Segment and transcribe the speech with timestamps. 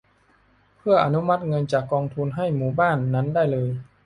[0.77, 3.67] เพื่ออนุมัติเงินจากกองทุนให้หมู่บ้านนั้นได้เลย